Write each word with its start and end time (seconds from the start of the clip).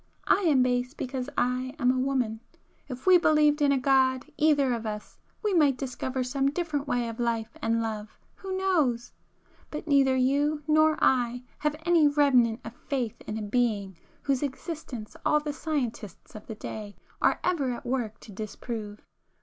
I 0.25 0.41
am 0.47 0.63
base 0.63 0.95
because 0.95 1.29
I 1.37 1.75
am 1.77 1.91
a 1.91 1.99
woman. 1.99 2.39
If 2.87 3.05
we 3.05 3.19
believed 3.19 3.61
in 3.61 3.71
a 3.71 3.77
God, 3.77 4.25
either 4.35 4.73
of 4.73 4.87
us, 4.87 5.19
we 5.43 5.53
might 5.53 5.77
discover 5.77 6.23
some 6.23 6.49
different 6.49 6.87
way 6.87 7.07
of 7.07 7.19
life 7.19 7.55
and 7.61 7.83
love—who 7.83 8.57
knows?—but 8.57 9.87
neither 9.87 10.15
you 10.15 10.63
nor 10.67 10.97
I 10.99 11.43
have 11.59 11.75
any 11.85 12.07
remnant 12.07 12.61
of 12.65 12.73
faith 12.73 13.21
in 13.27 13.37
a 13.37 13.43
Being 13.43 13.95
whose 14.23 14.41
existence 14.41 15.15
all 15.23 15.39
the 15.39 15.53
scientists 15.53 16.33
of 16.33 16.47
the 16.47 16.55
day 16.55 16.95
are 17.21 17.39
ever 17.43 17.69
at 17.69 17.85
work 17.85 18.19
to 18.21 18.31
disprove. 18.31 19.05